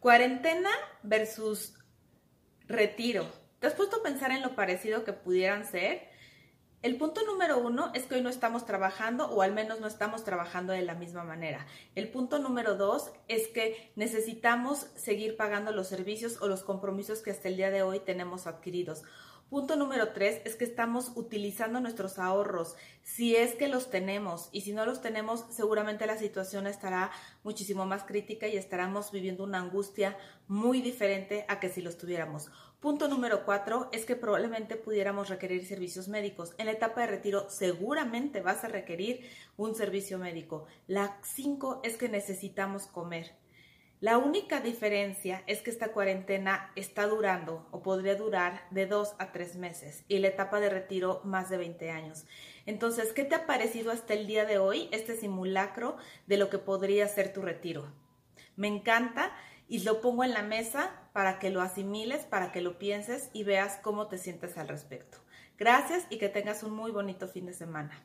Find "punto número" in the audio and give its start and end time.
6.96-7.58, 12.08-12.76, 19.50-20.12, 32.78-33.46